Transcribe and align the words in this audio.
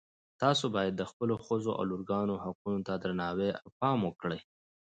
تاسو 0.41 0.65
باید 0.75 0.93
د 0.97 1.03
خپلو 1.11 1.35
ښځو 1.45 1.71
او 1.77 1.83
لورګانو 1.89 2.41
حقونو 2.43 2.79
ته 2.87 2.93
درناوی 3.03 3.49
او 3.59 3.67
پام 3.79 3.99
وکړئ 4.03 4.39